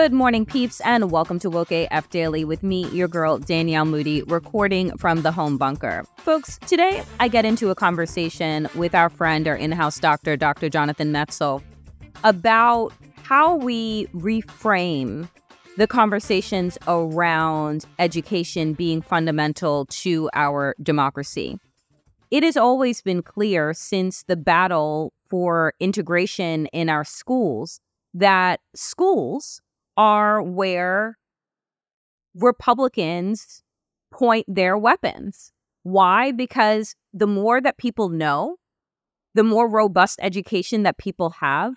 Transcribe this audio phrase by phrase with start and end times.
[0.00, 4.22] Good morning, peeps, and welcome to Woke AF Daily with me, your girl, Danielle Moody,
[4.22, 6.06] recording from the home bunker.
[6.16, 10.70] Folks, today I get into a conversation with our friend, our in house doctor, Dr.
[10.70, 11.62] Jonathan Metzl,
[12.24, 15.28] about how we reframe
[15.76, 21.58] the conversations around education being fundamental to our democracy.
[22.30, 27.82] It has always been clear since the battle for integration in our schools
[28.14, 29.60] that schools
[30.00, 31.18] are where
[32.34, 33.62] Republicans
[34.10, 35.52] point their weapons.
[35.82, 36.32] Why?
[36.32, 38.56] Because the more that people know,
[39.34, 41.74] the more robust education that people have,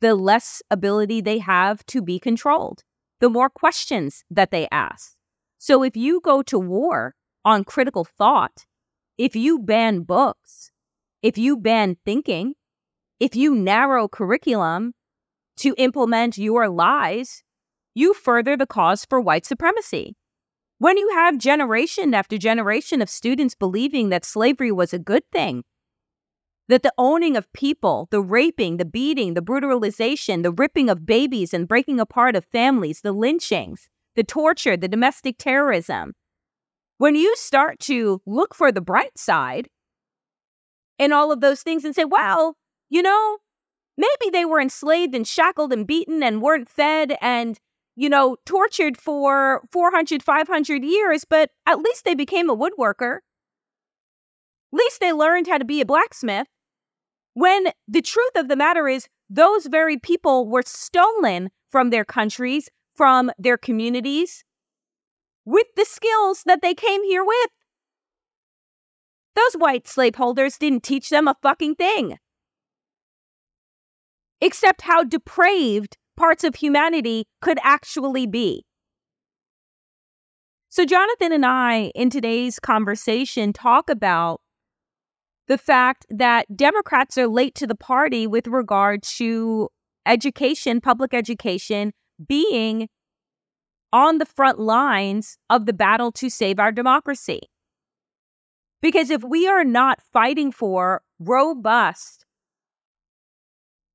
[0.00, 2.84] the less ability they have to be controlled,
[3.20, 5.14] the more questions that they ask.
[5.58, 8.64] So if you go to war on critical thought,
[9.18, 10.70] if you ban books,
[11.20, 12.54] if you ban thinking,
[13.20, 14.94] if you narrow curriculum
[15.58, 17.42] to implement your lies,
[17.98, 20.14] you further the cause for white supremacy.
[20.78, 25.64] When you have generation after generation of students believing that slavery was a good thing,
[26.68, 31.52] that the owning of people, the raping, the beating, the brutalization, the ripping of babies
[31.52, 36.12] and breaking apart of families, the lynchings, the torture, the domestic terrorism,
[36.98, 39.68] when you start to look for the bright side
[40.98, 42.56] in all of those things and say, well,
[42.90, 43.38] you know,
[43.96, 47.58] maybe they were enslaved and shackled and beaten and weren't fed and
[47.98, 53.18] you know tortured for 400 500 years but at least they became a woodworker.
[54.72, 56.46] At least they learned how to be a blacksmith.
[57.34, 62.68] When the truth of the matter is those very people were stolen from their countries
[62.94, 64.44] from their communities
[65.44, 67.50] with the skills that they came here with.
[69.34, 72.18] Those white slaveholders didn't teach them a fucking thing.
[74.40, 78.64] Except how depraved parts of humanity could actually be.
[80.68, 84.42] So, Jonathan and I, in today's conversation, talk about
[85.46, 89.70] the fact that Democrats are late to the party with regard to
[90.04, 91.92] education, public education,
[92.26, 92.88] being
[93.92, 97.40] on the front lines of the battle to save our democracy.
[98.82, 102.26] Because if we are not fighting for robust,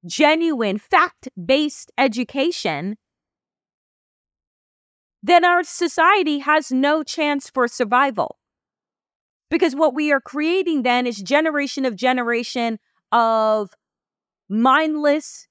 [0.06, 2.98] genuine, fact based education,
[5.22, 8.38] then our society has no chance for survival.
[9.50, 12.80] Because what we are creating then is generation of generation
[13.12, 13.70] of
[14.50, 15.48] mindless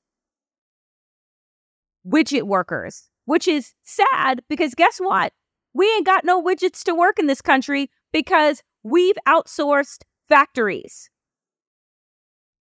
[2.06, 5.32] widget workers, which is sad because guess what?
[5.73, 11.09] We ain't got no widgets to work in this country because we've outsourced factories.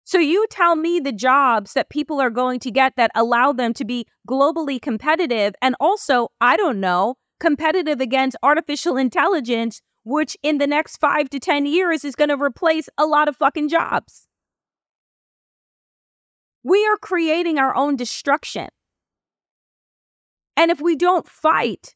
[0.10, 3.76] So you tell me the jobs that people are going to get that allow them
[3.76, 10.58] to be globally competitive and also, I don't know, competitive against artificial intelligence, which in
[10.58, 14.26] the next five to 10 years is going to replace a lot of fucking jobs.
[16.64, 18.70] We are creating our own destruction.
[20.58, 21.94] And if we don't fight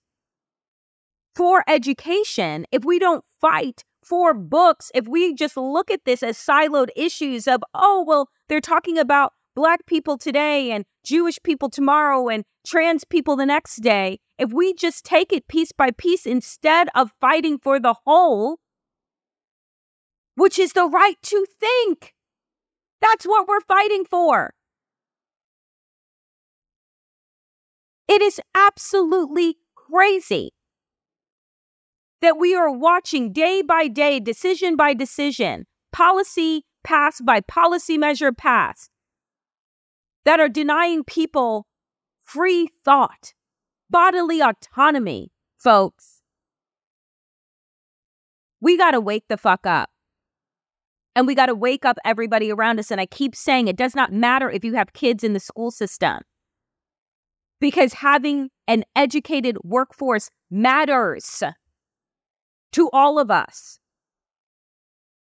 [1.33, 6.37] for education, if we don't fight for books, if we just look at this as
[6.37, 12.27] siloed issues of, oh, well, they're talking about Black people today and Jewish people tomorrow
[12.27, 16.87] and trans people the next day, if we just take it piece by piece instead
[16.95, 18.59] of fighting for the whole,
[20.35, 22.13] which is the right to think,
[23.01, 24.53] that's what we're fighting for.
[28.07, 30.52] It is absolutely crazy
[32.23, 38.31] that we are watching day by day, decision by decision, policy passed by policy measure
[38.31, 38.89] passed,
[40.23, 41.67] that are denying people
[42.23, 43.33] free thought,
[43.89, 46.21] bodily autonomy, folks.
[48.61, 49.89] We got to wake the fuck up.
[51.15, 52.89] And we got to wake up everybody around us.
[52.89, 55.71] And I keep saying it does not matter if you have kids in the school
[55.71, 56.21] system
[57.59, 61.43] because having an educated workforce matters
[62.73, 63.79] to all of us.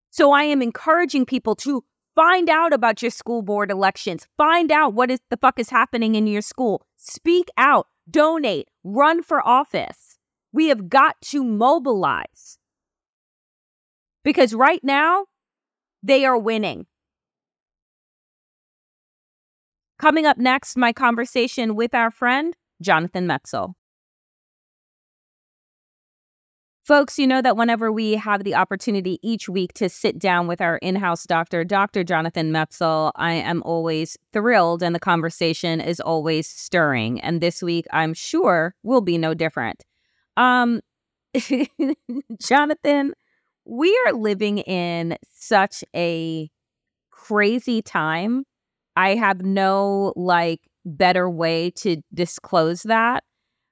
[0.10, 1.84] So I am encouraging people to
[2.16, 6.16] find out about your school board elections, find out what is the fuck is happening
[6.16, 10.18] in your school, speak out, donate, run for office.
[10.52, 12.58] We have got to mobilize.
[14.24, 15.26] Because right now,
[16.04, 16.86] they are winning.
[19.98, 23.74] Coming up next, my conversation with our friend, Jonathan Metzl.
[26.92, 30.60] Folks, you know that whenever we have the opportunity each week to sit down with
[30.60, 32.04] our in house doctor, Dr.
[32.04, 37.22] Jonathan Metzl, I am always thrilled and the conversation is always stirring.
[37.22, 39.86] And this week, I'm sure, will be no different.
[40.36, 40.82] Um,
[42.42, 43.14] Jonathan,
[43.64, 46.50] we are living in such a
[47.10, 48.44] crazy time.
[48.98, 53.24] I have no like better way to disclose that.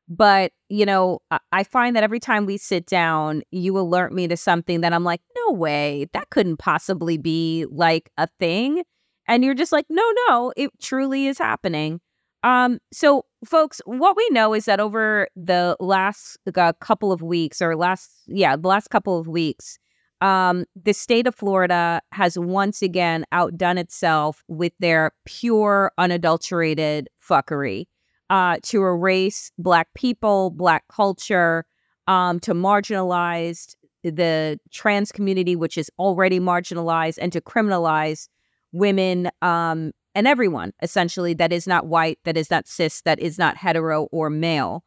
[0.09, 1.19] But, you know,
[1.51, 5.03] I find that every time we sit down, you alert me to something that I'm
[5.03, 8.83] like, no way, that couldn't possibly be like a thing.
[9.27, 12.01] And you're just like, no, no, it truly is happening.
[12.41, 17.61] Um, so folks, what we know is that over the last uh, couple of weeks
[17.61, 19.77] or last, yeah, the last couple of weeks,
[20.21, 27.85] um, the state of Florida has once again outdone itself with their pure, unadulterated fuckery
[28.29, 31.65] uh, to erase Black people, Black culture,
[32.07, 38.29] um, to marginalize the trans community, which is already marginalized, and to criminalize
[38.71, 43.37] women um, and everyone essentially that is not white, that is not cis, that is
[43.37, 44.83] not hetero or male.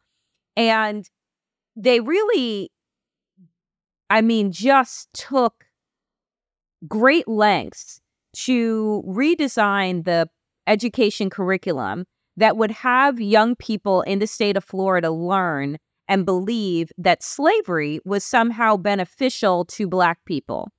[0.56, 1.08] And
[1.76, 2.70] they really,
[4.10, 5.64] I mean, just took
[6.86, 8.00] great lengths
[8.34, 10.28] to redesign the
[10.66, 12.06] education curriculum
[12.42, 15.78] that would have young people in the state of Florida learn
[16.08, 20.72] and believe that slavery was somehow beneficial to Black people,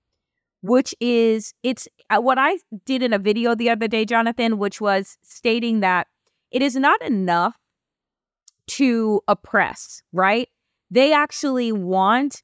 [0.62, 4.82] which is, it's uh, what I did in a video the other day, Jonathan, which
[4.82, 6.08] was stating that
[6.52, 7.56] it is not enough
[8.68, 10.50] to oppress, right?
[10.92, 12.44] They actually want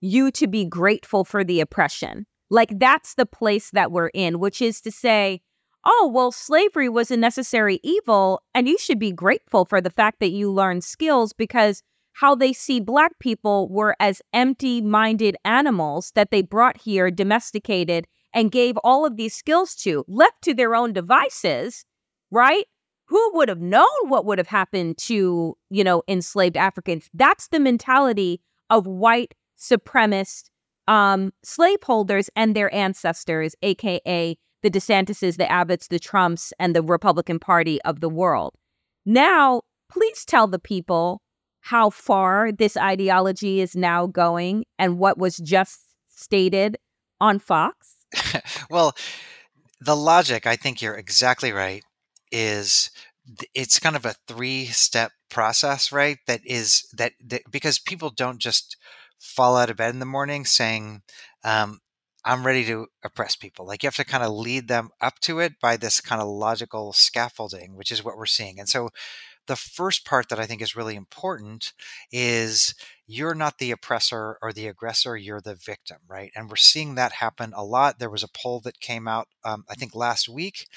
[0.00, 2.24] you to be grateful for the oppression.
[2.50, 5.40] Like that's the place that we're in, which is to say,
[5.84, 10.20] oh, well, slavery was a necessary evil, and you should be grateful for the fact
[10.20, 11.82] that you learned skills because
[12.12, 18.06] how they see Black people were as empty minded animals that they brought here, domesticated,
[18.34, 21.84] and gave all of these skills to, left to their own devices,
[22.30, 22.64] right?
[23.06, 27.08] Who would have known what would have happened to, you know, enslaved Africans?
[27.14, 30.50] That's the mentality of white supremacist
[30.88, 37.38] um, slaveholders and their ancestors, aka the DeSantises, the Abbotts, the Trumps, and the Republican
[37.38, 38.54] Party of the world.
[39.06, 41.22] Now, please tell the people
[41.60, 46.78] how far this ideology is now going and what was just stated
[47.20, 47.96] on Fox.
[48.70, 48.94] well,
[49.80, 51.82] the logic, I think you're exactly right,
[52.32, 52.90] is
[53.54, 56.18] it's kind of a three step process, right?
[56.26, 58.76] That is that, that because people don't just
[59.18, 61.02] fall out of bed in the morning saying,
[61.44, 61.80] um,
[62.24, 63.66] I'm ready to oppress people.
[63.66, 66.28] Like you have to kind of lead them up to it by this kind of
[66.28, 68.58] logical scaffolding, which is what we're seeing.
[68.58, 68.90] And so
[69.46, 71.72] the first part that I think is really important
[72.12, 72.74] is
[73.06, 76.30] you're not the oppressor or the aggressor, you're the victim, right?
[76.36, 77.98] And we're seeing that happen a lot.
[77.98, 80.68] There was a poll that came out, um, I think last week,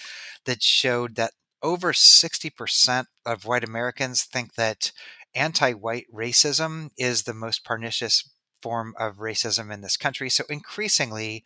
[0.45, 4.91] that showed that over 60% of white Americans think that
[5.35, 8.29] anti white racism is the most pernicious
[8.63, 10.29] form of racism in this country.
[10.29, 11.43] So increasingly,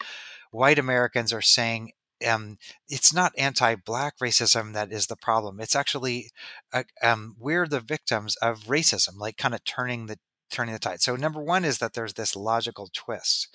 [0.51, 1.91] white Americans are saying
[2.31, 2.57] um,
[2.95, 5.59] it's not anti-black racism that is the problem.
[5.59, 6.31] It's actually
[6.73, 10.17] uh, um, we're the victims of racism, like kind of turning the
[10.49, 11.01] turning the tide.
[11.01, 13.47] So number one is that there's this logical twist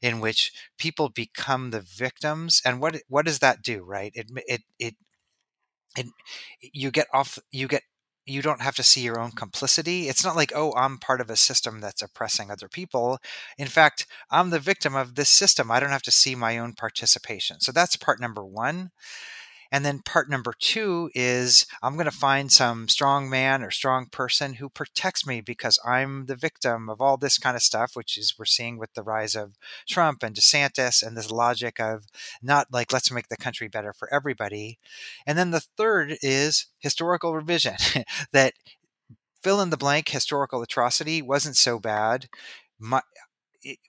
[0.00, 3.84] in which people become the victims, and what what does that do?
[3.84, 4.12] Right?
[4.14, 4.94] It it it.
[5.96, 6.06] it
[6.60, 7.82] you get off you get
[8.28, 10.08] you don't have to see your own complicity.
[10.08, 13.18] It's not like, oh, I'm part of a system that's oppressing other people.
[13.56, 15.70] In fact, I'm the victim of this system.
[15.70, 17.60] I don't have to see my own participation.
[17.60, 18.90] So that's part number one.
[19.70, 24.06] And then part number two is I'm going to find some strong man or strong
[24.06, 28.16] person who protects me because I'm the victim of all this kind of stuff, which
[28.16, 29.56] is we're seeing with the rise of
[29.86, 32.06] Trump and DeSantis and this logic of
[32.42, 34.78] not like, let's make the country better for everybody.
[35.26, 37.76] And then the third is historical revision
[38.32, 38.54] that
[39.42, 42.28] fill in the blank historical atrocity wasn't so bad.
[42.78, 43.02] My,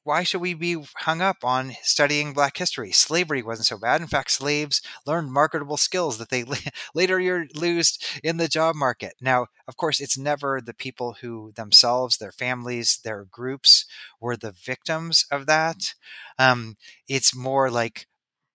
[0.03, 2.91] why should we be hung up on studying black history?
[2.91, 4.01] Slavery wasn't so bad.
[4.01, 6.43] In fact slaves learned marketable skills that they
[6.95, 9.13] later lose in the job market.
[9.21, 13.85] Now of course it's never the people who themselves their families their groups
[14.19, 15.93] were the victims of that.
[16.37, 16.75] Um,
[17.07, 18.07] it's more like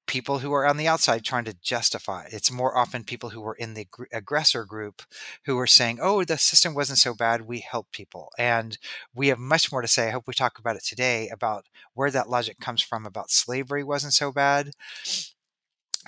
[0.06, 2.26] people who are on the outside trying to justify.
[2.30, 5.02] It's more often people who were in the gr- aggressor group
[5.46, 7.42] who are saying, "Oh, the system wasn't so bad.
[7.42, 8.78] We helped people." And
[9.14, 10.08] we have much more to say.
[10.08, 13.84] I hope we talk about it today about where that logic comes from about slavery
[13.84, 14.72] wasn't so bad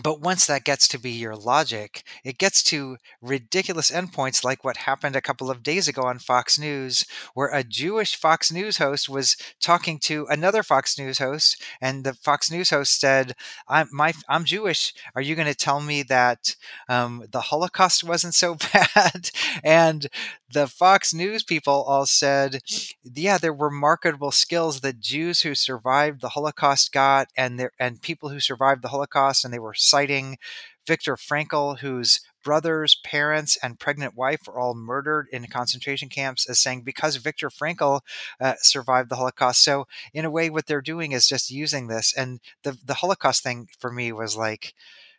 [0.02, 4.76] but once that gets to be your logic, it gets to ridiculous endpoints like what
[4.78, 9.08] happened a couple of days ago on Fox News, where a Jewish Fox News host
[9.08, 13.34] was talking to another Fox News host, and the Fox News host said,
[13.68, 14.92] "I'm my I'm Jewish.
[15.14, 16.56] Are you going to tell me that
[16.88, 19.30] um, the Holocaust wasn't so bad?"
[19.64, 20.06] and
[20.52, 22.60] the Fox News people all said,
[23.02, 28.00] "Yeah, there were marketable skills that Jews who survived the Holocaust got, and there and
[28.02, 30.38] people who survived the Holocaust, and they were citing
[30.86, 36.60] Viktor Frankl, whose brothers, parents, and pregnant wife were all murdered in concentration camps, as
[36.60, 38.00] saying because Viktor Frankl
[38.40, 39.64] uh, survived the Holocaust.
[39.64, 43.42] So in a way, what they're doing is just using this, and the the Holocaust
[43.42, 44.74] thing for me was like."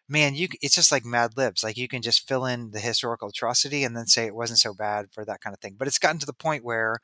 [0.10, 1.64] Man, you it's just like Mad Libs.
[1.64, 4.74] Like you can just fill in the historical atrocity and then say it wasn't so
[4.74, 5.76] bad for that kind of thing.
[5.78, 7.00] But it's gotten to the point where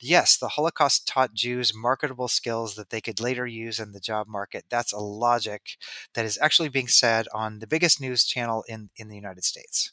[0.00, 4.26] yes, the Holocaust taught Jews marketable skills that they could later use in the job
[4.28, 4.64] market.
[4.70, 5.76] That's a logic
[6.14, 9.92] that is actually being said on the biggest news channel in, in the United States.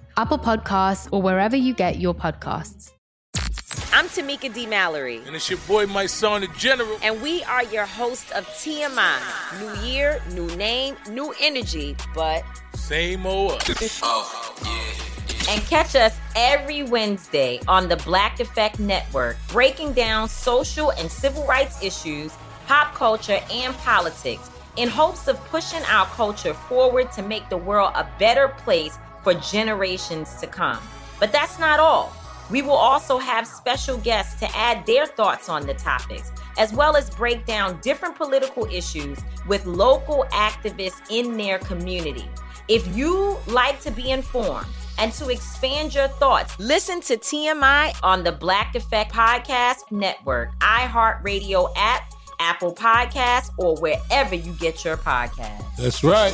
[0.17, 2.91] Apple Podcasts, or wherever you get your podcasts.
[3.93, 4.65] I'm Tamika D.
[4.65, 5.21] Mallory.
[5.25, 6.97] And it's your boy, my son, the General.
[7.01, 9.19] And we are your hosts of TMI.
[9.59, 13.61] New year, new name, new energy, but same old.
[14.03, 15.53] oh, yeah.
[15.53, 21.45] And catch us every Wednesday on the Black Effect Network, breaking down social and civil
[21.45, 22.33] rights issues,
[22.67, 27.91] pop culture, and politics in hopes of pushing our culture forward to make the world
[27.95, 30.79] a better place for generations to come.
[31.19, 32.15] But that's not all.
[32.49, 36.97] We will also have special guests to add their thoughts on the topics, as well
[36.97, 42.27] as break down different political issues with local activists in their community.
[42.67, 48.23] If you like to be informed and to expand your thoughts, listen to TMI on
[48.23, 55.75] the Black Effect Podcast Network, iHeartRadio app, Apple Podcasts, or wherever you get your podcasts.
[55.77, 56.33] That's right.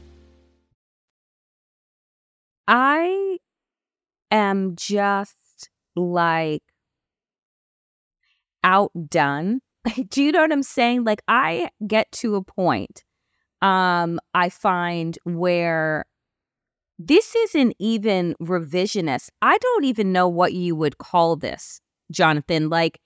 [2.71, 3.37] I
[4.31, 6.63] am just like
[8.63, 9.61] outdone.
[10.09, 11.03] Do you know what I'm saying?
[11.03, 13.03] Like I get to a point
[13.61, 16.05] um I find where
[16.99, 19.29] this isn't even revisionist.
[19.41, 22.69] I don't even know what you would call this, Jonathan.
[22.69, 22.99] Like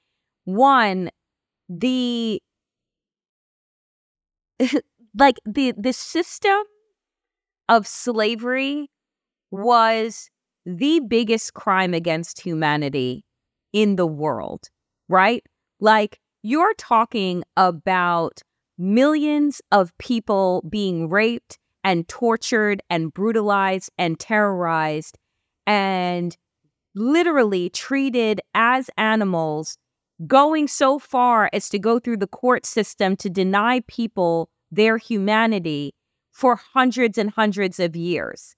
[0.46, 1.12] one
[1.70, 2.42] the
[5.18, 6.64] like the the system
[7.70, 8.90] of slavery
[9.52, 10.30] was
[10.66, 13.24] the biggest crime against humanity
[13.74, 14.70] in the world,
[15.10, 15.44] right?
[15.80, 18.42] Like you're talking about
[18.78, 25.18] millions of people being raped and tortured and brutalized and terrorized
[25.68, 26.36] and
[26.96, 29.78] literally treated as animals,
[30.26, 35.94] going so far as to go through the court system to deny people their humanity
[36.32, 38.56] for hundreds and hundreds of years.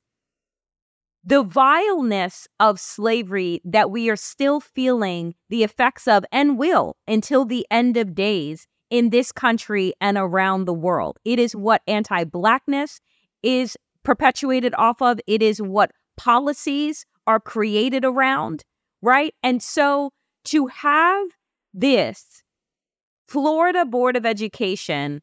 [1.24, 7.44] The vileness of slavery that we are still feeling the effects of and will until
[7.44, 11.18] the end of days in this country and around the world.
[11.26, 13.00] It is what anti Blackness
[13.44, 18.64] is perpetuated off of, it is what policies are created around,
[19.02, 19.34] right?
[19.44, 20.12] And so
[20.46, 21.28] to have
[21.74, 22.44] this
[23.28, 25.22] Florida Board of Education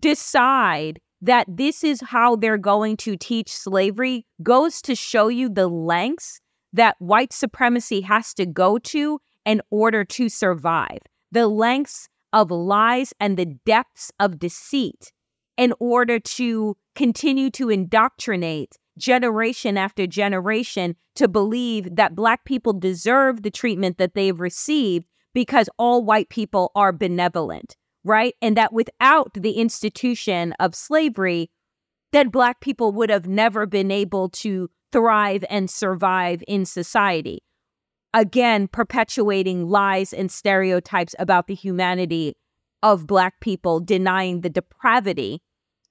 [0.00, 5.68] decide that this is how they're going to teach slavery goes to show you the
[5.68, 6.40] lengths
[6.74, 10.98] that white supremacy has to go to in order to survive,
[11.32, 15.12] the lengths of lies and the depths of deceit
[15.56, 23.42] in order to continue to indoctrinate generation after generation to believe that Black people deserve
[23.42, 28.34] the treatment that they've received because all white people are benevolent, right?
[28.40, 31.50] And that without the institution of slavery,
[32.12, 37.42] that Black people would have never been able to thrive and survive in society.
[38.12, 42.36] Again, perpetuating lies and stereotypes about the humanity
[42.82, 45.42] of Black people, denying the depravity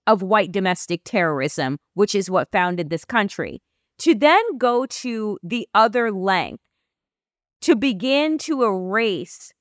[0.08, 3.62] of white domestic terrorism, which is what founded this country.
[3.99, 6.63] To then go to the other length
[7.62, 9.54] to begin to erase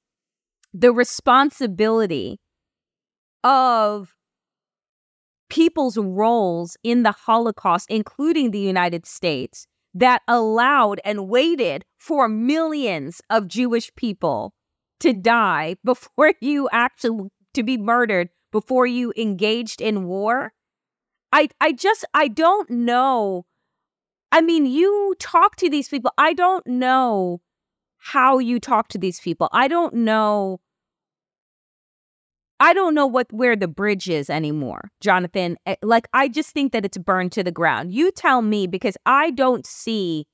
[0.74, 2.40] the responsibility
[3.44, 4.14] of
[5.48, 13.20] people's roles in the Holocaust, including the United States, that allowed and waited for millions
[13.28, 14.54] of Jewish people
[15.00, 20.52] to die before you actually to be murdered before you engaged in war.
[21.32, 23.44] I I just I don't know.
[24.30, 26.12] I mean, you talk to these people.
[26.16, 27.42] I don't know
[27.98, 29.48] how you talk to these people.
[29.52, 30.60] I don't know
[32.62, 35.56] I don't know what where the bridge is anymore, Jonathan.
[35.66, 37.92] Eh, like I just think that it's burned to the ground.
[37.92, 40.26] You tell me because I don't see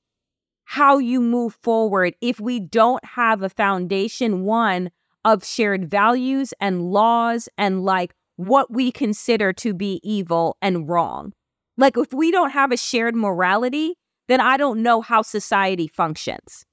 [0.65, 4.91] how you move forward if we don't have a foundation one
[5.25, 11.33] of shared values and laws and like what we consider to be evil and wrong.
[11.77, 13.95] Like if we don't have a shared morality,
[14.27, 16.63] then I don't know how society functions.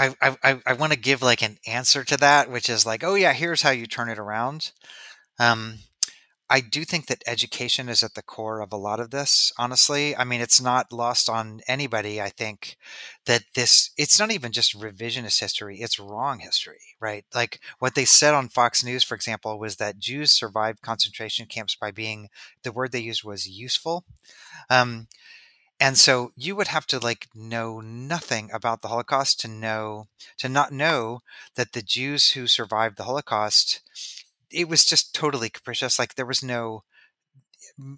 [0.00, 3.14] I I I want to give like an answer to that, which is like, oh
[3.14, 4.72] yeah, here's how you turn it around.
[5.38, 5.80] Um,
[6.52, 9.52] I do think that education is at the core of a lot of this.
[9.56, 12.20] Honestly, I mean, it's not lost on anybody.
[12.20, 12.76] I think
[13.26, 17.24] that this it's not even just revisionist history; it's wrong history, right?
[17.34, 21.76] Like what they said on Fox News, for example, was that Jews survived concentration camps
[21.76, 22.28] by being
[22.64, 24.04] the word they used was useful.
[24.70, 25.08] Um,
[25.80, 30.06] and so you would have to like know nothing about the holocaust to know
[30.38, 31.20] to not know
[31.56, 33.80] that the jews who survived the holocaust
[34.50, 36.82] it was just totally capricious like there was no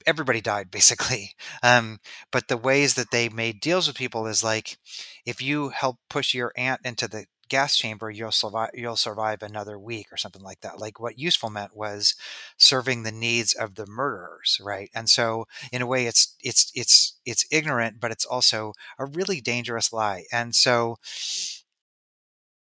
[0.07, 1.33] everybody died basically.
[1.63, 4.79] Um, but the ways that they made deals with people is like
[5.27, 8.71] if you help push your aunt into the gas chamber, you'll survive.
[8.73, 10.81] You'll survive another week or something like that.
[10.81, 12.15] Like what useful meant was
[12.57, 14.91] serving the needs of the murderers, right?
[14.95, 19.43] And so, in a way, it's it's it's it's ignorant, but it's also a really
[19.43, 20.25] dangerous lie.
[20.33, 20.97] And so,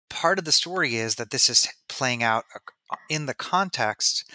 [0.09, 2.45] part of the story is that this is playing out
[3.11, 4.31] in the context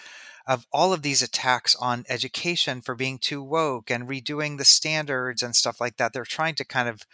[0.46, 5.42] of all of these attacks on education for being too woke and redoing the standards
[5.42, 6.12] and stuff like that.
[6.12, 7.04] They're trying to kind of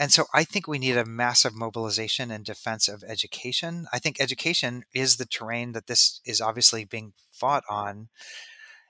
[0.00, 3.86] and so I think we need a massive mobilization in defense of education.
[3.92, 8.08] I think education is the terrain that this is obviously being fought on.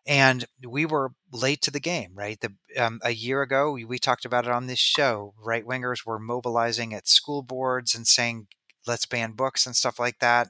[0.07, 2.41] And we were late to the game, right?
[2.41, 5.35] The, um, a year ago, we, we talked about it on this show.
[5.37, 8.47] Right wingers were mobilizing at school boards and saying,
[8.87, 10.49] "Let's ban books" and stuff like that.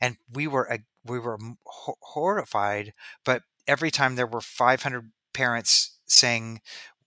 [0.00, 2.92] And we were we were horrified.
[3.24, 6.60] But every time there were 500 parents saying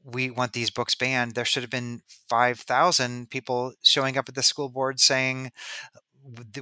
[0.06, 4.44] we want these books banned, there should have been 5,000 people showing up at the
[4.44, 5.52] school board saying,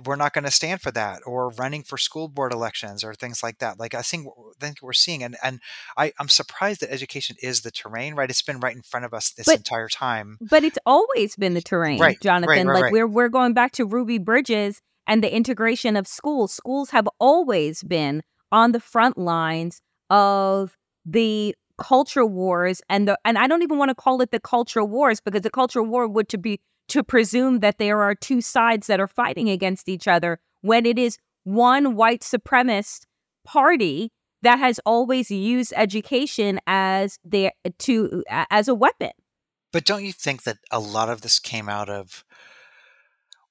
[0.06, 3.42] we're not going to stand for that or running for school board elections or things
[3.42, 3.80] like that.
[3.80, 5.62] Like i think I think we're seeing and and
[5.96, 8.30] I, i'm surprised that education is the terrain right?
[8.30, 10.38] It's been right in front of us this but, entire time.
[10.42, 12.68] but it's always been the terrain right, jonathan.
[12.68, 16.54] right, right, like we're we're going back to ruby bridges and the integration of schools.
[16.54, 23.38] Schools have always been on the front lines of the culture wars and the and
[23.38, 26.30] I don't even want to call it the culture wars because the culture war would
[26.30, 26.60] to be
[26.90, 31.00] to presume that there are two sides that are fighting against each other when it
[31.00, 33.06] is one white supremacist
[33.46, 39.12] party that has always used education as their to as a weapon.
[39.72, 42.24] But don't you think that a lot of this came out of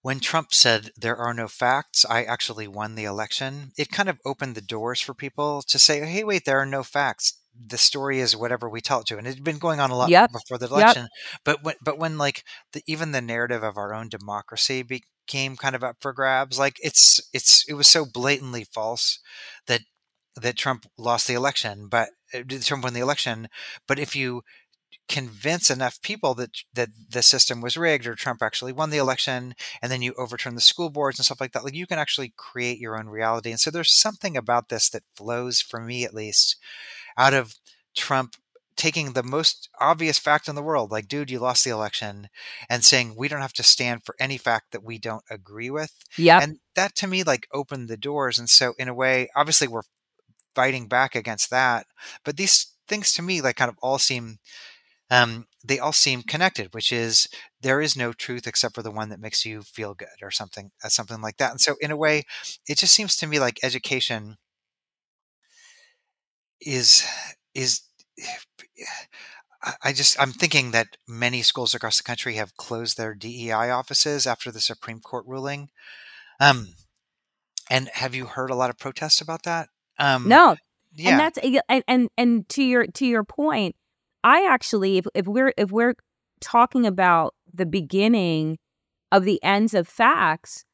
[0.03, 3.73] when Trump said there are no facts, I actually won the election?
[3.79, 6.83] It kind of opened the doors for people to say, "Hey, wait, there are no
[6.83, 9.91] facts the story is whatever we tell it to, and it had been going on
[9.91, 10.33] a lot yep.
[10.33, 11.03] before the election.
[11.03, 11.41] Yep.
[11.45, 15.75] But when, but when like the, even the narrative of our own democracy became kind
[15.75, 19.19] of up for grabs, like it's it's it was so blatantly false
[19.67, 19.83] that
[20.37, 23.49] that Trump lost the election, but uh, Trump won the election.
[23.87, 24.43] But if you
[25.09, 29.55] convince enough people that that the system was rigged or Trump actually won the election
[29.81, 32.33] and then you overturn the school boards and stuff like that like you can actually
[32.37, 36.15] create your own reality and so there's something about this that flows for me at
[36.15, 36.57] least
[37.17, 37.55] out of
[37.95, 38.37] Trump
[38.77, 42.29] taking the most obvious fact in the world, like, dude, you lost the election,
[42.69, 45.95] and saying we don't have to stand for any fact that we don't agree with.
[46.17, 46.41] Yeah.
[46.43, 48.39] And that to me, like, opened the doors.
[48.39, 49.83] And so, in a way, obviously, we're
[50.55, 51.87] fighting back against that.
[52.25, 54.39] But these things to me, like, kind of all seem.
[55.11, 57.29] Um, they all seem connected, which is
[57.61, 60.71] there is no truth except for the one that makes you feel good, or something,
[60.83, 61.51] uh, something like that.
[61.51, 62.25] And so, in a way,
[62.67, 64.39] it just seems to me like education
[66.65, 67.07] is
[67.55, 67.83] is
[69.85, 74.27] I just I'm thinking that many schools across the country have closed their DEI offices
[74.27, 75.71] after the Supreme Court ruling.
[76.41, 76.75] Um,
[77.71, 79.69] and have you heard a lot of protests about that?
[79.99, 80.57] Um, no.
[80.95, 81.11] Yeah.
[81.11, 83.77] And that's and, and and to your to your point,
[84.25, 85.95] I actually if if we're if we're
[86.41, 88.59] talking about the beginning
[89.13, 90.65] of the ends of facts,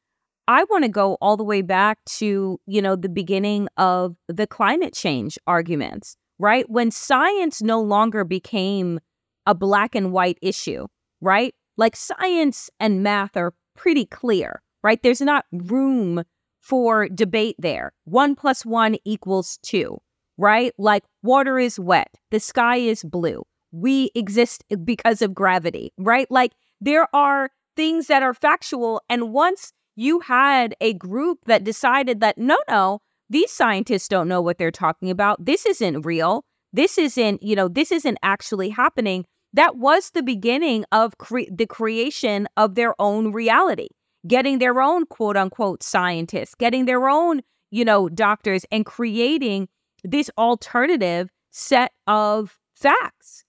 [0.49, 4.47] I want to go all the way back to, you know, the beginning of the
[4.47, 6.67] climate change arguments, right?
[6.67, 8.99] When science no longer became
[9.45, 10.87] a black and white issue,
[11.21, 11.53] right?
[11.77, 14.99] Like science and math are pretty clear, right?
[15.03, 16.23] There's not room
[16.61, 17.93] for debate there.
[18.05, 19.99] One plus one equals two,
[20.39, 20.73] right?
[20.79, 23.43] Like water is wet, the sky is blue.
[23.71, 26.25] We exist because of gravity, right?
[26.31, 29.03] Like there are things that are factual.
[29.11, 34.41] And once you had a group that decided that no, no, these scientists don't know
[34.41, 35.43] what they're talking about.
[35.43, 36.45] This isn't real.
[36.71, 39.25] This isn't, you know, this isn't actually happening.
[39.51, 43.89] That was the beginning of cre- the creation of their own reality,
[44.25, 49.67] getting their own quote unquote scientists, getting their own, you know, doctors and creating
[50.05, 53.43] this alternative set of facts.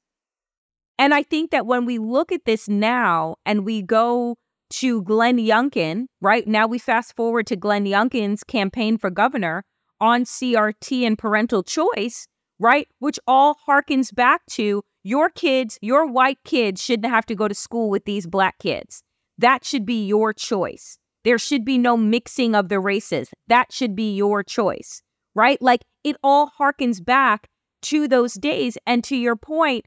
[0.98, 4.36] And I think that when we look at this now and we go
[4.70, 6.46] to Glenn Youngkin, right?
[6.46, 9.64] Now we fast forward to Glenn Youngkin's campaign for governor
[10.00, 12.26] on CRT and parental choice,
[12.58, 12.88] right?
[12.98, 17.54] Which all harkens back to your kids, your white kids shouldn't have to go to
[17.54, 19.02] school with these black kids.
[19.38, 20.98] That should be your choice.
[21.24, 23.30] There should be no mixing of the races.
[23.48, 25.02] That should be your choice,
[25.34, 25.60] right?
[25.60, 27.48] Like it all harkens back
[27.82, 28.78] to those days.
[28.86, 29.86] And to your point,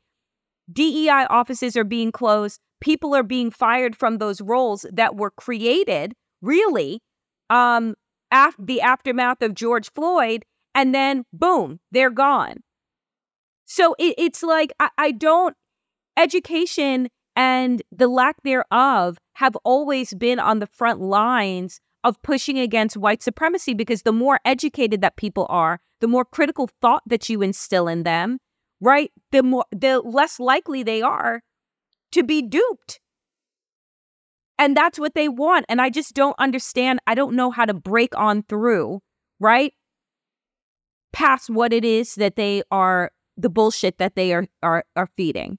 [0.71, 6.13] DEI offices are being closed people are being fired from those roles that were created
[6.41, 7.01] really
[7.49, 7.95] um
[8.31, 10.43] af- the aftermath of George Floyd
[10.75, 12.57] and then boom they're gone.
[13.65, 15.55] So it, it's like I, I don't
[16.17, 22.97] education and the lack thereof have always been on the front lines of pushing against
[22.97, 27.41] white supremacy because the more educated that people are the more critical thought that you
[27.41, 28.39] instill in them
[28.81, 31.41] right the more the less likely they are
[32.13, 32.99] to be duped.
[34.57, 35.65] And that's what they want.
[35.67, 36.99] And I just don't understand.
[37.07, 39.01] I don't know how to break on through,
[39.39, 39.73] right?
[41.11, 45.57] Past what it is that they are, the bullshit that they are are are feeding.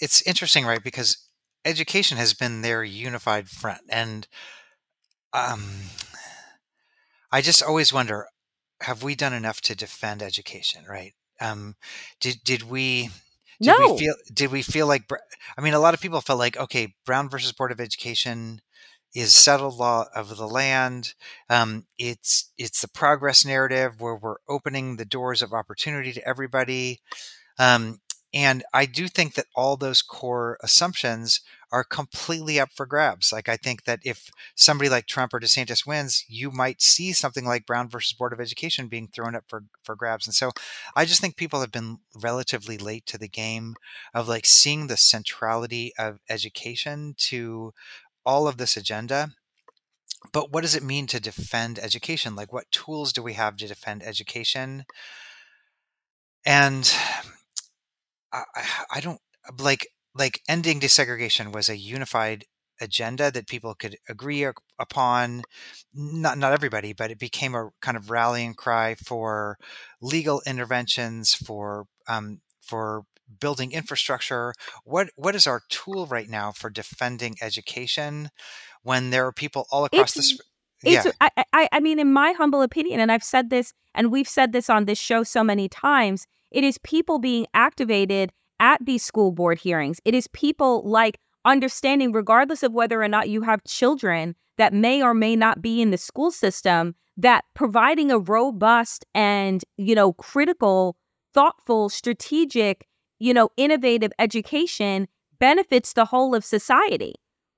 [0.00, 0.82] It's interesting, right?
[0.82, 1.16] Because
[1.64, 4.26] education has been their unified front, and
[5.32, 5.64] um,
[7.30, 8.26] I just always wonder:
[8.82, 10.84] Have we done enough to defend education?
[10.88, 11.14] Right?
[11.40, 11.76] Um,
[12.20, 13.10] did did we?
[13.62, 13.92] Did No.
[13.92, 14.14] we feel?
[14.32, 15.10] Did we feel like?
[15.56, 18.60] I mean, a lot of people felt like, okay, Brown versus Board of Education
[19.14, 21.14] is settled law of the land.
[21.48, 27.00] Um, it's it's the progress narrative where we're opening the doors of opportunity to everybody.
[27.58, 28.00] Um,
[28.34, 31.40] and I do think that all those core assumptions
[31.72, 33.32] are completely up for grabs.
[33.32, 37.44] Like I think that if somebody like Trump or DeSantis wins, you might see something
[37.46, 40.26] like Brown versus Board of Education being thrown up for for grabs.
[40.26, 40.50] And so
[40.94, 43.74] I just think people have been relatively late to the game
[44.14, 47.72] of like seeing the centrality of education to
[48.24, 49.30] all of this agenda.
[50.32, 52.34] But what does it mean to defend education?
[52.34, 54.84] Like what tools do we have to defend education?
[56.44, 56.84] And
[58.32, 59.20] I, I- I don't
[59.58, 62.44] like like ending desegregation was a unified
[62.80, 64.44] agenda that people could agree
[64.78, 65.42] upon
[65.94, 69.56] not not everybody but it became a kind of rallying cry for
[70.00, 73.04] legal interventions for um, for
[73.40, 74.54] building infrastructure.
[74.84, 78.30] What what is our tool right now for defending education
[78.82, 80.40] when there are people all across It's- this
[80.84, 81.12] It's, yeah.
[81.20, 84.52] I, I, I mean, in my humble opinion, and I've said this, and we've said
[84.52, 89.32] this on this show so many times, it is people being activated at these school
[89.32, 90.00] board hearings.
[90.06, 95.02] It is people like understanding, regardless of whether or not you have children that may
[95.02, 100.14] or may not be in the school system, that providing a robust and, you know,
[100.14, 100.96] critical,
[101.34, 102.86] thoughtful, strategic,
[103.18, 107.14] you know, innovative education benefits the whole of society,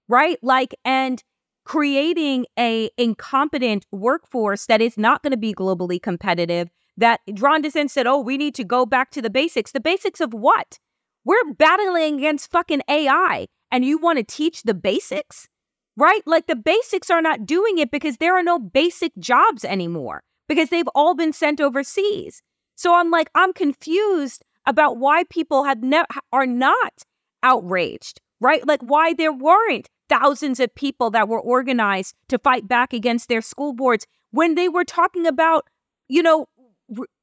[0.08, 0.38] right?
[0.42, 1.22] Like, and
[1.64, 7.90] creating a incompetent workforce that is not going to be globally competitive that Ron DeSantis
[7.90, 9.72] said, oh, we need to go back to the basics.
[9.72, 10.78] The basics of what?
[11.24, 15.48] We're battling against fucking AI and you want to teach the basics?
[15.96, 16.22] Right?
[16.26, 20.68] Like the basics are not doing it because there are no basic jobs anymore because
[20.68, 22.42] they've all been sent overseas.
[22.74, 27.04] So I'm like, I'm confused about why people have ne- are not
[27.42, 28.66] outraged, right?
[28.66, 33.40] Like why there weren't thousands of people that were organized to fight back against their
[33.40, 35.68] school boards when they were talking about,
[36.08, 36.46] you know,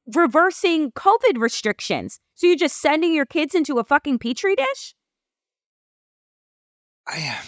[0.06, 2.20] reversing COVID restrictions.
[2.34, 4.94] So you're just sending your kids into a fucking petri dish?
[7.06, 7.38] I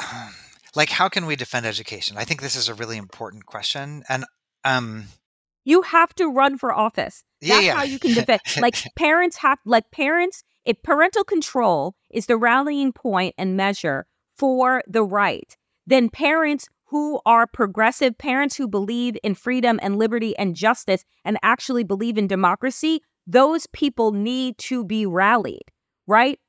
[0.00, 0.34] um,
[0.74, 2.16] like how can we defend education?
[2.16, 4.24] I think this is a really important question, and
[4.64, 5.04] um,
[5.64, 7.24] You have to run for office.
[7.40, 7.74] Yeah, That's yeah.
[7.76, 8.40] how you can defend.
[8.60, 14.06] like parents have, like parents, if parental control is the rallying point and measure
[14.36, 15.56] for the right,
[15.86, 21.38] then parents who are progressive, parents who believe in freedom and liberty and justice and
[21.42, 25.70] actually believe in democracy, those people need to be rallied,
[26.08, 26.40] right?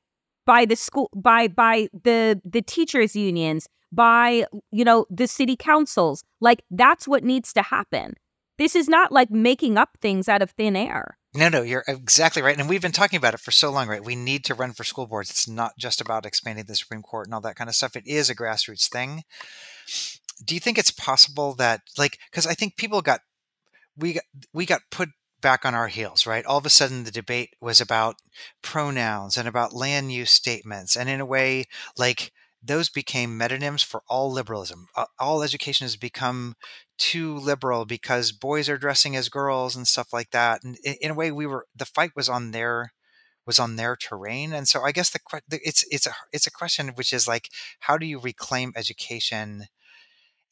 [0.44, 6.24] By the school, by by the the teachers unions, by you know the city councils.
[6.40, 8.14] Like that's what needs to happen.
[8.58, 11.16] This is not like making up things out of thin air.
[11.34, 12.58] No, no, you're exactly right.
[12.58, 14.04] And we've been talking about it for so long, right?
[14.04, 15.30] We need to run for school boards.
[15.30, 17.96] It's not just about expanding the Supreme Court and all that kind of stuff.
[17.96, 19.22] It is a grassroots thing.
[20.44, 23.20] Do you think it's possible that, like, because I think people got,
[23.96, 26.44] we got, we got put back on our heels, right?
[26.46, 28.16] All of a sudden, the debate was about
[28.62, 30.96] pronouns and about land use statements.
[30.96, 31.66] And in a way,
[31.98, 34.86] like, those became metonyms for all liberalism.
[35.18, 36.54] All education has become
[36.96, 40.62] too liberal because boys are dressing as girls and stuff like that.
[40.62, 42.92] And in, a way, we were the fight was on their
[43.46, 44.52] was on their terrain.
[44.52, 47.48] And so I guess the the- it's it's a it's a question which is like,
[47.80, 49.66] how do you reclaim education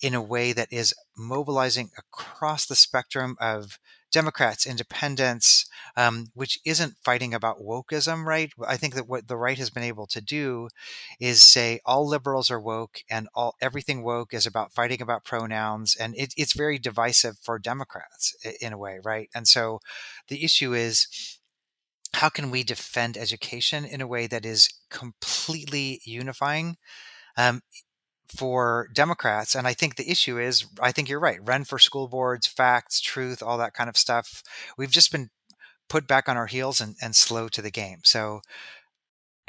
[0.01, 3.79] in a way that is mobilizing across the spectrum of
[4.13, 8.53] Democrats, independents, um, which isn't fighting about wokeism, right?
[8.67, 10.69] I think that what the right has been able to do
[11.21, 15.95] is say all liberals are woke and all everything woke is about fighting about pronouns,
[15.95, 19.29] and it, it's very divisive for Democrats in a way, right?
[19.35, 19.79] And so
[20.29, 21.07] the issue is
[22.15, 26.77] how can we defend education in a way that is completely unifying
[27.37, 27.63] um,
[28.31, 29.55] for Democrats?
[29.55, 31.39] And I think the issue is, I think you're right.
[31.47, 34.43] Run for school boards, facts, truth, all that kind of stuff.
[34.77, 35.31] We've just been
[35.89, 38.01] put back on our heels and, and slow to the game.
[38.05, 38.41] So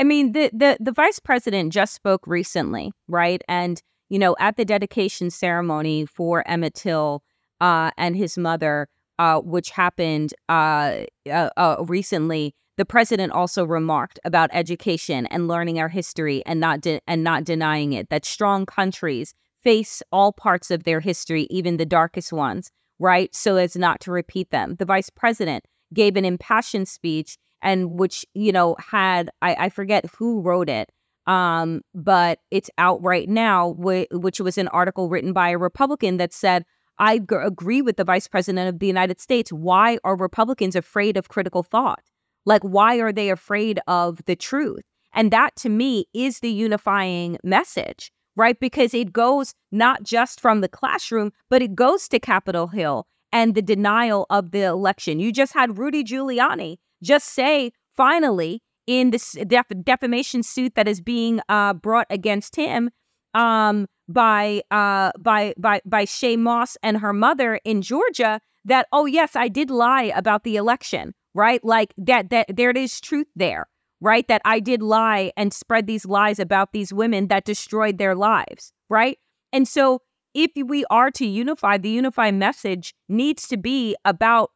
[0.02, 3.39] I mean, the the the vice president just spoke recently, right?
[3.48, 7.24] And you know, at the dedication ceremony for Emmett Till
[7.62, 8.88] uh, and his mother,
[9.20, 15.80] uh, which happened uh, uh, uh, recently, the president also remarked about education and learning
[15.80, 18.10] our history and not de- and not denying it.
[18.10, 23.36] That strong countries face all parts of their history, even the darkest ones, right?
[23.36, 24.78] So as not to repeat them.
[24.80, 25.63] The vice president
[25.94, 30.89] gave an impassioned speech and which you know had I, I forget who wrote it
[31.28, 36.17] um, but it's out right now, wh- which was an article written by a Republican
[36.17, 36.65] that said,
[36.98, 39.54] I g- agree with the vice president of the United States.
[39.54, 42.02] Why are Republicans afraid of critical thought?
[42.45, 44.84] Like, why are they afraid of the truth?
[45.13, 48.60] And that to me is the unifying message, right?
[48.60, 53.56] Because it goes not just from the classroom, but it goes to Capitol Hill and
[53.56, 55.19] the denial of the election.
[55.19, 61.01] You just had Rudy Giuliani just say, finally, in this def- defamation suit that is
[61.01, 62.89] being uh, brought against him
[63.34, 69.06] um, by uh, by by by Shaye Moss and her mother in Georgia that oh
[69.06, 73.67] yes I did lie about the election right like that that there is truth there
[74.00, 78.15] right that I did lie and spread these lies about these women that destroyed their
[78.15, 79.17] lives right
[79.54, 80.02] and so
[80.34, 84.52] if we are to unify the unified message needs to be about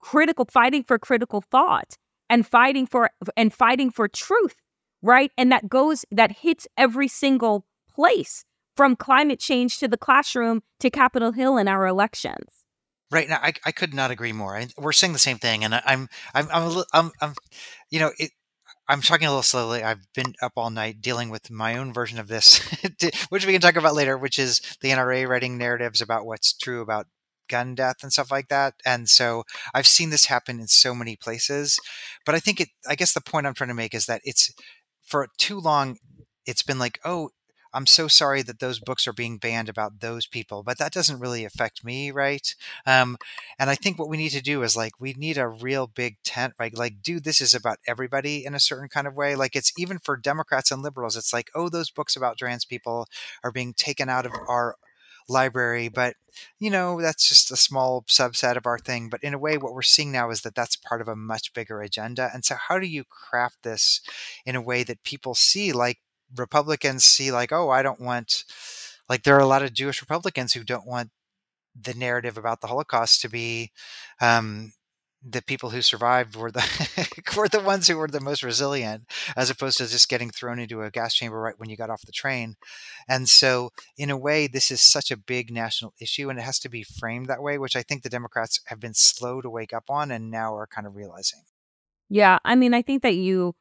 [0.00, 1.96] critical fighting for critical thought
[2.28, 4.56] and fighting for and fighting for truth,
[5.00, 5.30] right?
[5.38, 8.44] And that goes that hits every single place
[8.76, 12.61] from climate change to the classroom to Capitol Hill in our elections.
[13.12, 14.56] Right now, I, I could not agree more.
[14.56, 17.34] I, we're saying the same thing, and I, I'm I'm I'm, I'm, I'm
[17.90, 18.32] you know it,
[18.88, 19.82] I'm talking a little slowly.
[19.82, 22.60] I've been up all night dealing with my own version of this,
[23.30, 26.82] which we can talk about later, which is the NRA writing narratives about what's true
[26.82, 27.06] about
[27.48, 28.74] gun death and stuff like that.
[28.86, 29.44] And so
[29.74, 31.78] I've seen this happen in so many places.
[32.26, 34.52] But I think it, I guess the point I'm trying to make is that it's
[35.02, 35.98] for too long,
[36.46, 37.30] it's been like, oh,
[37.74, 41.20] I'm so sorry that those books are being banned about those people, but that doesn't
[41.20, 42.54] really affect me, right?
[42.86, 43.16] Um,
[43.58, 46.16] and I think what we need to do is like we need a real big
[46.24, 46.76] tent, right?
[46.76, 49.34] Like, dude, this is about everybody in a certain kind of way.
[49.34, 51.16] Like, it's even for Democrats and liberals.
[51.16, 53.08] It's like, oh, those books about trans people
[53.42, 54.76] are being taken out of our
[55.28, 56.16] library but
[56.58, 59.72] you know that's just a small subset of our thing but in a way what
[59.72, 62.78] we're seeing now is that that's part of a much bigger agenda and so how
[62.78, 64.00] do you craft this
[64.44, 65.98] in a way that people see like
[66.36, 68.44] republicans see like oh i don't want
[69.08, 71.10] like there are a lot of jewish republicans who don't want
[71.80, 73.70] the narrative about the holocaust to be
[74.20, 74.72] um,
[75.24, 76.64] the people who survived were the
[77.36, 79.04] were the ones who were the most resilient
[79.36, 82.02] as opposed to just getting thrown into a gas chamber right when you got off
[82.02, 82.56] the train.
[83.08, 86.58] And so in a way this is such a big national issue and it has
[86.60, 89.72] to be framed that way which i think the democrats have been slow to wake
[89.72, 91.42] up on and now are kind of realizing.
[92.08, 93.54] Yeah i mean i think that you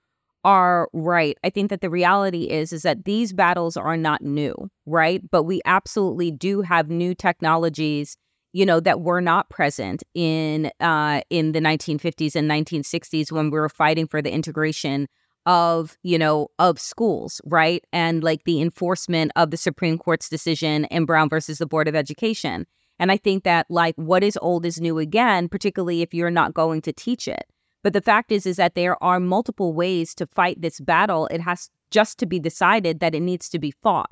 [0.44, 1.38] are right.
[1.44, 5.22] I think that the reality is is that these battles are not new right?
[5.30, 8.18] But we absolutely do have new technologies
[8.54, 13.60] you know that were not present in uh, in the 1950s and 1960s when we
[13.60, 15.08] were fighting for the integration
[15.46, 17.84] of you know of schools right?
[17.94, 21.96] And like the enforcement of the supreme court's decision in brown versus the board of
[21.96, 22.66] education.
[23.00, 26.54] And i think that like what is old is new again particularly if you're not
[26.54, 27.46] going to teach it
[27.84, 31.28] but the fact is is that there are multiple ways to fight this battle.
[31.28, 34.12] It has just to be decided that it needs to be fought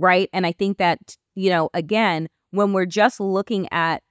[0.00, 0.30] right?
[0.32, 4.02] And i think that you know again when we're just looking at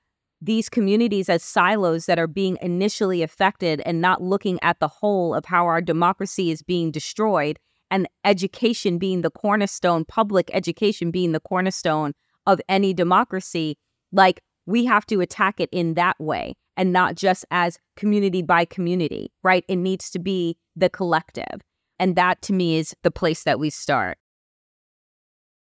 [0.42, 5.36] these communities as silos that are being initially affected and not looking at the whole
[5.36, 7.60] of how our democracy is being destroyed
[7.92, 12.14] and education being the cornerstone, public education being the cornerstone
[12.46, 13.76] of any democracy,
[14.14, 18.64] like we have to attack it in that way and not just as community by
[18.64, 19.66] community, right?
[19.68, 21.60] It needs to be the collective.
[22.00, 24.18] And that to me is the place that we start.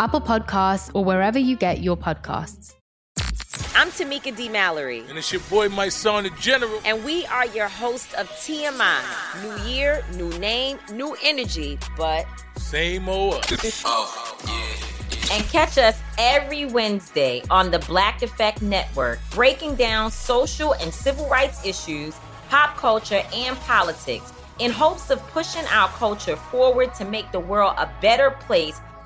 [0.00, 2.72] Apple Podcasts, or wherever you get your podcasts.
[3.76, 4.48] I'm Tamika D.
[4.48, 5.04] Mallory.
[5.06, 6.80] And it's your boy, Mysonne, the General.
[6.86, 9.02] And we are your host of TMI.
[9.42, 12.24] New year, new name, new energy, but.
[12.56, 13.44] Same old.
[13.84, 15.36] oh, yeah.
[15.36, 21.28] And catch us every Wednesday on the Black Effect Network, breaking down social and civil
[21.28, 22.16] rights issues,
[22.48, 27.74] pop culture, and politics in hopes of pushing our culture forward to make the world
[27.76, 28.80] a better place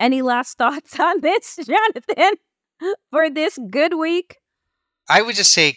[0.00, 2.34] Any last thoughts on this, Jonathan,
[3.10, 4.36] for this good week?
[5.08, 5.76] I would just say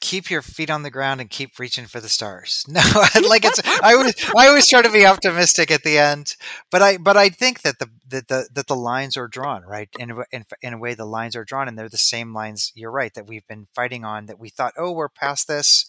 [0.00, 2.64] keep your feet on the ground and keep reaching for the stars.
[2.68, 2.80] No,
[3.28, 6.36] like it's I always I always try to be optimistic at the end,
[6.70, 9.88] but I but I think that the that the that the lines are drawn right
[9.98, 12.72] in in, in a way the lines are drawn and they're the same lines.
[12.74, 15.86] You're right that we've been fighting on that we thought oh we're past this.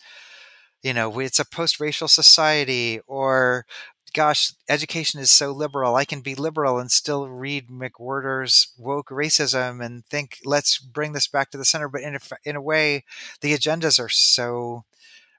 [0.81, 3.65] You know, it's a post-racial society, or
[4.13, 5.95] gosh, education is so liberal.
[5.95, 11.27] I can be liberal and still read McWhorter's woke racism and think, let's bring this
[11.27, 11.87] back to the center.
[11.87, 13.03] But in a, in a way,
[13.41, 14.85] the agendas are so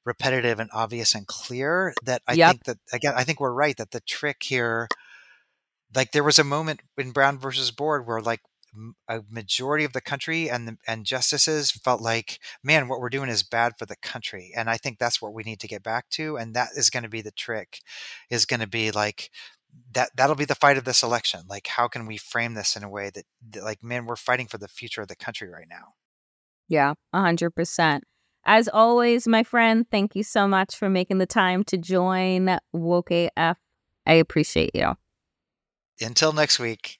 [0.04, 2.50] repetitive and obvious and clear that I yep.
[2.50, 4.88] think that, again, I think we're right that the trick here,
[5.94, 8.40] like there was a moment in Brown versus Board where like
[9.08, 13.28] a majority of the country and the, and justices felt like, man, what we're doing
[13.28, 16.08] is bad for the country, and I think that's what we need to get back
[16.10, 17.80] to, and that is going to be the trick,
[18.30, 19.30] is going to be like
[19.92, 20.10] that.
[20.16, 21.40] That'll be the fight of this election.
[21.48, 24.46] Like, how can we frame this in a way that, that like, man, we're fighting
[24.46, 25.94] for the future of the country right now.
[26.68, 28.04] Yeah, a hundred percent.
[28.44, 33.10] As always, my friend, thank you so much for making the time to join Woke
[33.10, 33.58] AF.
[34.06, 34.94] I appreciate you.
[36.00, 36.99] Until next week.